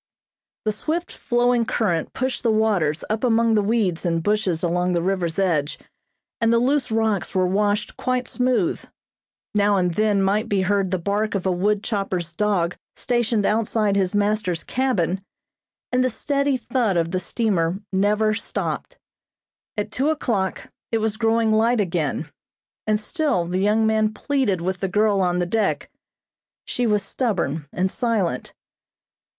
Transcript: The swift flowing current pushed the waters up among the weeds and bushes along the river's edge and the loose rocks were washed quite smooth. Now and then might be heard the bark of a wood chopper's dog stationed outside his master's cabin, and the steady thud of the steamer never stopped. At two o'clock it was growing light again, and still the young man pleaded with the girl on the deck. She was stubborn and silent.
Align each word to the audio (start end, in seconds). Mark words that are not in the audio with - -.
The 0.65 0.71
swift 0.71 1.11
flowing 1.11 1.63
current 1.63 2.11
pushed 2.13 2.41
the 2.41 2.49
waters 2.49 3.03
up 3.07 3.23
among 3.23 3.53
the 3.53 3.61
weeds 3.61 4.03
and 4.03 4.23
bushes 4.23 4.63
along 4.63 4.93
the 4.93 5.01
river's 5.03 5.37
edge 5.37 5.77
and 6.41 6.51
the 6.51 6.57
loose 6.57 6.89
rocks 6.89 7.35
were 7.35 7.45
washed 7.45 7.97
quite 7.97 8.27
smooth. 8.27 8.83
Now 9.53 9.75
and 9.75 9.93
then 9.93 10.23
might 10.23 10.49
be 10.49 10.63
heard 10.63 10.89
the 10.89 10.97
bark 10.97 11.35
of 11.35 11.45
a 11.45 11.51
wood 11.51 11.83
chopper's 11.83 12.33
dog 12.33 12.75
stationed 12.95 13.45
outside 13.45 13.95
his 13.95 14.15
master's 14.15 14.63
cabin, 14.63 15.21
and 15.91 16.03
the 16.03 16.09
steady 16.09 16.57
thud 16.57 16.97
of 16.97 17.11
the 17.11 17.19
steamer 17.19 17.79
never 17.93 18.33
stopped. 18.33 18.97
At 19.77 19.91
two 19.91 20.09
o'clock 20.09 20.69
it 20.91 20.97
was 20.97 21.15
growing 21.15 21.51
light 21.51 21.79
again, 21.79 22.27
and 22.87 22.99
still 22.99 23.45
the 23.45 23.59
young 23.59 23.85
man 23.85 24.11
pleaded 24.15 24.61
with 24.61 24.79
the 24.79 24.87
girl 24.89 25.21
on 25.21 25.37
the 25.37 25.45
deck. 25.45 25.91
She 26.65 26.87
was 26.87 27.03
stubborn 27.03 27.67
and 27.71 27.91
silent. 27.91 28.51